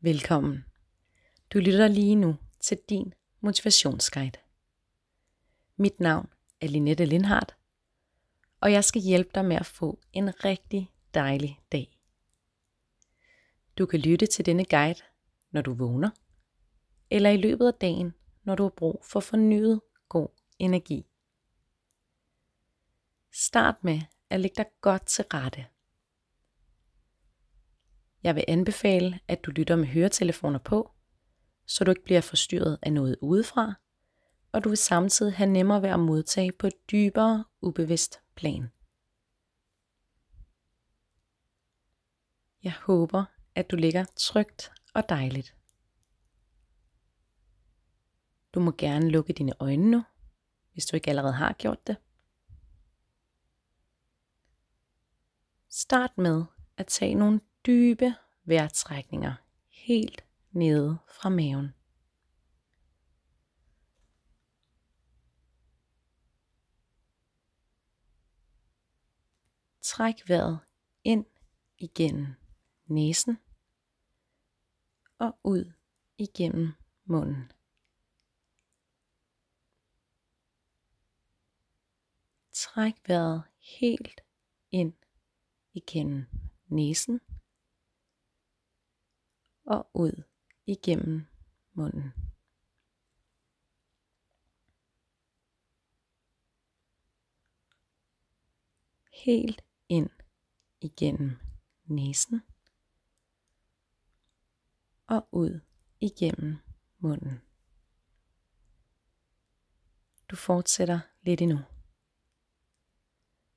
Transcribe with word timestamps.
Velkommen. 0.00 0.64
Du 1.52 1.58
lytter 1.58 1.88
lige 1.88 2.14
nu 2.14 2.36
til 2.60 2.78
din 2.88 3.14
motivationsguide. 3.40 4.38
Mit 5.76 6.00
navn 6.00 6.28
er 6.60 6.68
Linette 6.68 7.04
Lindhardt, 7.04 7.56
og 8.60 8.72
jeg 8.72 8.84
skal 8.84 9.02
hjælpe 9.02 9.30
dig 9.34 9.44
med 9.44 9.56
at 9.56 9.66
få 9.66 10.00
en 10.12 10.44
rigtig 10.44 10.90
dejlig 11.14 11.60
dag. 11.72 11.98
Du 13.78 13.86
kan 13.86 14.00
lytte 14.00 14.26
til 14.26 14.46
denne 14.46 14.64
guide, 14.64 15.00
når 15.50 15.62
du 15.62 15.74
vågner, 15.74 16.10
eller 17.10 17.30
i 17.30 17.36
løbet 17.36 17.66
af 17.66 17.74
dagen, 17.74 18.14
når 18.42 18.54
du 18.54 18.62
har 18.62 18.70
brug 18.70 19.04
for 19.04 19.20
fornyet 19.20 19.80
god 20.08 20.28
energi. 20.58 21.06
Start 23.32 23.84
med 23.84 24.00
at 24.30 24.40
lægge 24.40 24.56
dig 24.56 24.66
godt 24.80 25.06
til 25.06 25.24
rette. 25.34 25.66
Jeg 28.22 28.34
vil 28.34 28.44
anbefale, 28.48 29.20
at 29.28 29.44
du 29.44 29.50
lytter 29.50 29.76
med 29.76 29.86
høretelefoner 29.86 30.58
på, 30.58 30.90
så 31.66 31.84
du 31.84 31.90
ikke 31.90 32.04
bliver 32.04 32.20
forstyrret 32.20 32.78
af 32.82 32.92
noget 32.92 33.16
udefra, 33.20 33.74
og 34.52 34.64
du 34.64 34.68
vil 34.68 34.78
samtidig 34.78 35.34
have 35.34 35.50
nemmere 35.50 35.82
ved 35.82 35.88
at 35.88 36.00
modtage 36.00 36.52
på 36.52 36.66
et 36.66 36.90
dybere, 36.90 37.44
ubevidst 37.60 38.20
plan. 38.34 38.70
Jeg 42.62 42.72
håber, 42.72 43.24
at 43.54 43.70
du 43.70 43.76
ligger 43.76 44.04
trygt 44.16 44.72
og 44.94 45.08
dejligt. 45.08 45.56
Du 48.54 48.60
må 48.60 48.72
gerne 48.78 49.10
lukke 49.10 49.32
dine 49.32 49.52
øjne 49.60 49.90
nu, 49.90 50.04
hvis 50.72 50.86
du 50.86 50.96
ikke 50.96 51.10
allerede 51.10 51.32
har 51.32 51.52
gjort 51.52 51.86
det. 51.86 51.96
Start 55.68 56.18
med 56.18 56.44
at 56.76 56.86
tage 56.86 57.14
nogle 57.14 57.40
dybe 57.66 58.14
vejrtrækninger 58.44 59.34
helt 59.68 60.24
nede 60.50 60.98
fra 61.08 61.28
maven. 61.28 61.74
Træk 69.82 70.28
vejret 70.28 70.60
ind 71.04 71.26
igennem 71.78 72.34
næsen 72.86 73.38
og 75.18 75.38
ud 75.44 75.72
igennem 76.18 76.72
munden. 77.04 77.52
Træk 82.52 82.94
vejret 83.08 83.42
helt 83.58 84.20
ind 84.70 84.94
igennem 85.72 86.26
næsen 86.66 87.20
og 89.68 89.90
ud 89.94 90.22
igennem 90.66 91.26
munden. 91.72 92.12
Helt 99.24 99.64
ind 99.88 100.10
igennem 100.80 101.36
næsen 101.84 102.42
og 105.06 105.28
ud 105.32 105.60
igennem 106.00 106.56
munden. 106.98 107.40
Du 110.30 110.36
fortsætter 110.36 111.00
lidt 111.22 111.40
endnu. 111.40 111.58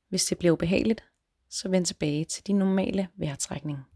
Hvis 0.08 0.26
det 0.26 0.38
bliver 0.38 0.52
ubehageligt, 0.52 1.04
så 1.50 1.70
vend 1.70 1.86
tilbage 1.86 2.26
til 2.26 2.48
din 2.48 2.58
normale 2.58 3.10
vejrtrækning. 3.16 3.91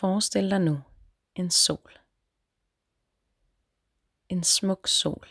Forestil 0.00 0.50
dig 0.50 0.60
nu 0.60 0.82
en 1.34 1.50
sol. 1.50 1.98
En 4.28 4.44
smuk 4.44 4.86
sol 4.86 5.26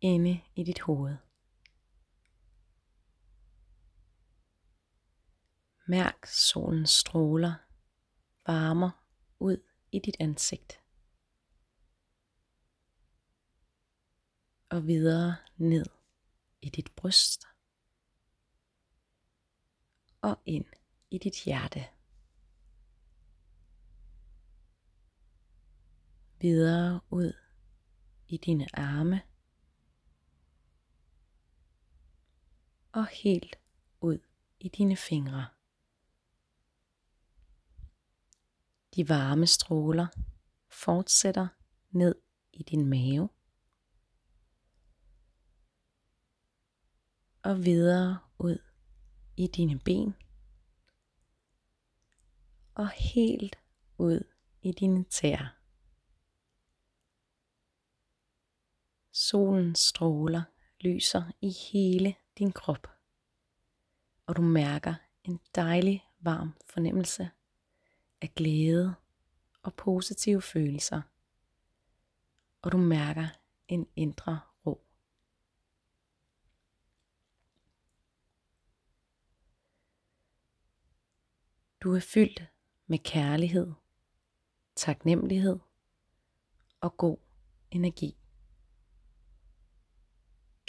inde 0.00 0.40
i 0.54 0.64
dit 0.64 0.80
hoved. 0.80 1.16
Mærk 5.86 6.26
solens 6.26 6.90
stråler 6.90 7.54
varmer 8.46 8.90
ud 9.38 9.62
i 9.92 9.98
dit 9.98 10.16
ansigt. 10.20 10.80
Og 14.68 14.86
videre 14.86 15.36
ned 15.56 15.86
i 16.62 16.68
dit 16.68 16.92
bryst. 16.96 17.44
Og 20.22 20.38
ind 20.46 20.66
i 21.10 21.18
dit 21.18 21.44
hjerte. 21.44 21.99
Videre 26.40 27.00
ud 27.10 27.32
i 28.28 28.36
dine 28.36 28.66
arme. 28.78 29.22
Og 32.92 33.06
helt 33.06 33.56
ud 34.00 34.18
i 34.60 34.68
dine 34.68 34.96
fingre. 34.96 35.46
De 38.94 39.08
varme 39.08 39.46
stråler 39.46 40.06
fortsætter 40.68 41.48
ned 41.90 42.14
i 42.52 42.62
din 42.62 42.86
mave 42.86 43.28
og 47.42 47.64
videre 47.64 48.18
ud 48.38 48.58
i 49.36 49.46
dine 49.46 49.78
ben 49.78 50.14
og 52.74 52.88
helt 52.88 53.58
ud 53.98 54.24
i 54.62 54.72
dine 54.72 55.04
tæer. 55.04 55.59
Solens 59.20 59.78
stråler 59.78 60.42
lyser 60.80 61.22
i 61.40 61.50
hele 61.50 62.14
din 62.38 62.52
krop, 62.52 62.86
og 64.26 64.36
du 64.36 64.42
mærker 64.42 64.94
en 65.24 65.40
dejlig 65.54 66.04
varm 66.20 66.54
fornemmelse 66.66 67.30
af 68.20 68.34
glæde 68.34 68.94
og 69.62 69.74
positive 69.74 70.42
følelser, 70.42 71.02
og 72.62 72.72
du 72.72 72.76
mærker 72.76 73.28
en 73.68 73.88
indre 73.96 74.40
ro. 74.66 74.86
Du 81.80 81.94
er 81.94 82.00
fyldt 82.00 82.42
med 82.86 82.98
kærlighed, 82.98 83.72
taknemmelighed 84.76 85.58
og 86.80 86.96
god 86.96 87.16
energi. 87.70 88.19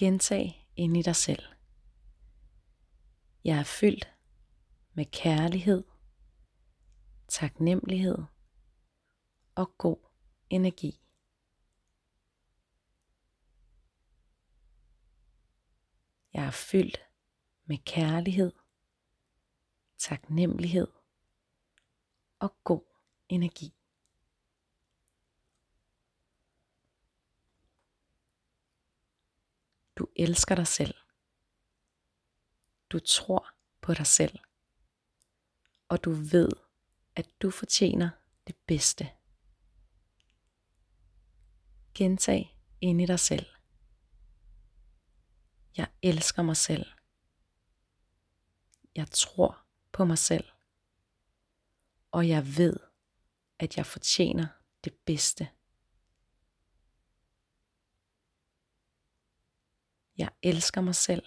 Gentag 0.02 0.68
ind 0.76 0.98
i 0.98 1.02
dig 1.02 1.16
selv. 1.16 1.44
Jeg 3.44 3.60
er 3.60 3.64
fyldt 3.64 4.14
med 4.94 5.06
kærlighed, 5.06 5.84
taknemmelighed 7.28 8.18
og 9.56 9.78
god 9.78 9.98
energi. 10.50 11.02
Jeg 16.34 16.46
er 16.46 16.52
fyldt 16.52 17.02
med 17.66 17.78
kærlighed, 17.78 18.52
taknemmelighed 19.98 20.88
og 22.40 22.56
god 22.64 22.86
energi. 23.30 23.81
Du 30.02 30.08
elsker 30.16 30.56
dig 30.56 30.68
selv. 30.68 30.96
Du 32.90 33.00
tror 33.00 33.48
på 33.82 33.94
dig 33.94 34.08
selv. 34.08 34.40
Og 35.88 36.03
du 36.03 36.12
ved, 36.12 36.50
at 37.16 37.30
du 37.42 37.52
fortjener 37.52 38.09
det 38.48 38.56
bedste. 38.68 39.12
Gentag 41.94 42.59
ind 42.82 43.02
i 43.02 43.06
dig 43.06 43.20
selv. 43.20 43.46
Jeg 45.78 45.88
elsker 46.02 46.42
mig 46.42 46.58
selv. 46.58 46.86
Jeg 48.96 49.08
tror 49.12 49.66
på 49.92 50.06
mig 50.06 50.18
selv. 50.18 50.46
Og 52.12 52.28
jeg 52.28 52.58
ved, 52.58 52.80
at 53.59 53.78
jeg 53.78 53.86
fortjener 53.86 54.47
det 54.84 54.94
bedste. 55.06 55.50
Jeg 60.22 60.29
elsker 60.41 60.82
mig 60.82 60.96
selv. 60.96 61.26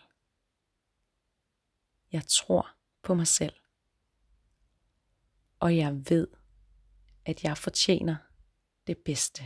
Jeg 2.13 2.27
tror 2.27 2.71
på 3.03 3.15
mig 3.15 3.27
selv. 3.27 3.55
Og 5.59 5.77
jeg 5.77 6.11
ved, 6.11 6.29
at 7.25 7.45
jeg 7.45 7.59
fortjener 7.59 8.17
det 8.87 8.99
bedste. 8.99 9.43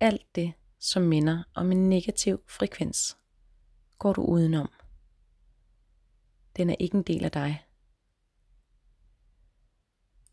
Alt 0.00 0.34
det, 0.34 0.54
som 0.78 1.02
minder 1.02 1.44
om 1.54 1.72
en 1.72 1.88
negativ 1.88 2.42
frekvens, 2.46 3.18
går 3.98 4.12
du 4.12 4.22
udenom. 4.22 4.72
Den 6.56 6.70
er 6.70 6.76
ikke 6.78 6.96
en 6.96 7.02
del 7.02 7.24
af 7.24 7.32
dig. 7.32 7.66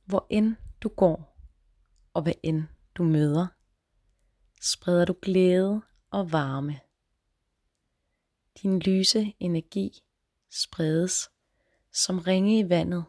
Hvor 0.05 0.27
end 0.29 0.55
du 0.81 0.89
går, 0.89 1.34
og 2.15 2.21
hvad 2.21 2.33
end 2.43 2.63
du 2.95 3.03
møder, 3.03 3.47
spreder 4.61 5.05
du 5.05 5.15
glæde 5.21 5.81
og 6.09 6.31
varme. 6.31 6.79
Din 8.61 8.79
lyse 8.79 9.35
energi 9.39 10.03
spredes 10.49 11.31
som 11.91 12.19
ringe 12.19 12.59
i 12.59 12.69
vandet 12.69 13.05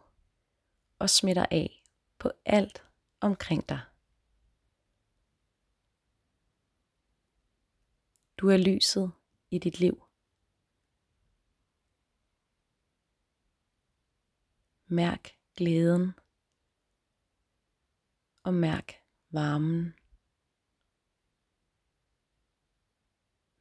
og 0.99 1.11
smitter 1.11 1.47
af 1.51 1.83
på 2.19 2.31
alt 2.45 2.85
omkring 3.21 3.69
dig. 3.69 3.81
Du 8.39 8.49
er 8.49 8.57
lyset 8.57 9.13
i 9.51 9.59
dit 9.59 9.81
liv. 9.81 10.03
Mærk 14.87 15.37
glæden 15.57 16.15
og 18.47 18.55
mærk 18.55 18.93
varmen. 19.31 19.95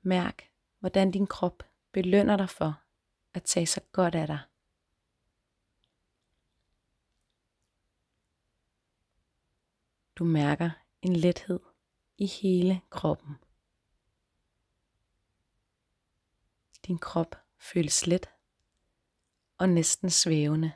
Mærk, 0.01 0.51
hvordan 0.79 1.11
din 1.11 1.27
krop 1.27 1.63
belønner 1.91 2.37
dig 2.37 2.49
for 2.49 2.83
at 3.33 3.43
tage 3.43 3.65
sig 3.65 3.83
godt 3.91 4.15
af 4.15 4.27
dig. 4.27 4.39
Du 10.15 10.23
mærker 10.23 10.69
en 11.01 11.15
lethed 11.15 11.59
i 12.17 12.25
hele 12.25 12.81
kroppen. 12.89 13.35
Din 16.87 16.97
krop 16.97 17.35
føles 17.59 18.07
let 18.07 18.29
og 19.57 19.69
næsten 19.69 20.09
svævende. 20.09 20.71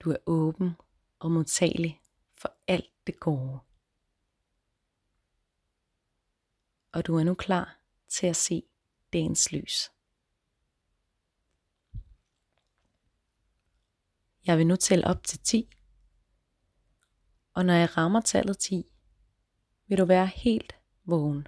Du 0.00 0.10
er 0.10 0.16
åben 0.26 0.76
og 1.18 1.30
modtagelig 1.30 2.02
for 2.32 2.54
alt 2.66 2.92
det 3.06 3.20
gode. 3.20 3.60
Og 6.92 7.06
du 7.06 7.16
er 7.16 7.24
nu 7.24 7.34
klar 7.34 7.78
til 8.08 8.26
at 8.26 8.36
se 8.36 8.62
dagens 9.12 9.52
lys. 9.52 9.90
Jeg 14.46 14.58
vil 14.58 14.66
nu 14.66 14.76
tælle 14.76 15.06
op 15.06 15.22
til 15.24 15.38
10. 15.38 15.70
Og 17.54 17.64
når 17.66 17.74
jeg 17.74 17.96
rammer 17.96 18.20
tallet 18.20 18.58
10, 18.58 18.86
vil 19.86 19.98
du 19.98 20.04
være 20.04 20.26
helt 20.26 20.76
vågen. 21.04 21.46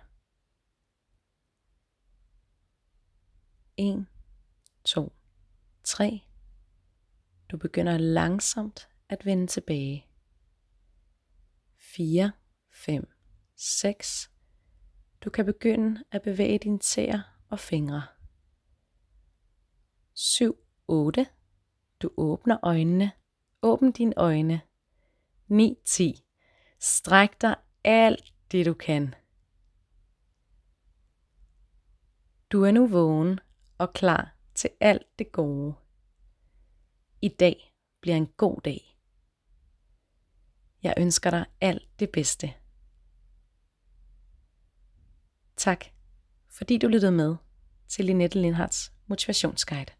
1, 3.76 4.06
2, 4.84 5.12
3. 5.84 6.31
Du 7.52 7.56
begynder 7.56 7.98
langsomt 7.98 8.88
at 9.08 9.26
vende 9.26 9.46
tilbage. 9.46 10.06
4, 11.78 12.32
5, 12.70 13.08
6. 13.56 14.30
Du 15.24 15.30
kan 15.30 15.44
begynde 15.44 16.04
at 16.10 16.22
bevæge 16.22 16.58
dine 16.58 16.78
tæer 16.78 17.20
og 17.48 17.58
fingre. 17.58 18.02
7, 20.14 20.56
8. 20.88 21.26
Du 22.02 22.10
åbner 22.16 22.58
øjnene. 22.62 23.12
Åbn 23.62 23.92
dine 23.92 24.14
øjne. 24.16 24.60
9, 25.48 25.78
10. 25.84 26.24
Stræk 26.78 27.40
dig 27.40 27.56
alt 27.84 28.34
det 28.52 28.66
du 28.66 28.74
kan. 28.74 29.14
Du 32.52 32.62
er 32.62 32.70
nu 32.70 32.86
vågen 32.86 33.40
og 33.78 33.92
klar 33.92 34.36
til 34.54 34.70
alt 34.80 35.18
det 35.18 35.32
gode. 35.32 35.81
I 37.24 37.28
dag 37.28 37.74
bliver 38.00 38.16
en 38.16 38.26
god 38.26 38.60
dag. 38.64 38.98
Jeg 40.82 40.94
ønsker 40.98 41.30
dig 41.30 41.44
alt 41.60 41.88
det 41.98 42.10
bedste. 42.10 42.54
Tak, 45.56 45.84
fordi 46.48 46.78
du 46.78 46.88
lyttede 46.88 47.12
med 47.12 47.36
til 47.88 48.04
Linette 48.04 48.40
Lindhards 48.40 48.92
motivationsguide. 49.06 49.92